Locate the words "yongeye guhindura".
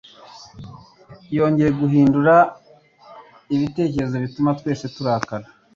1.37-2.35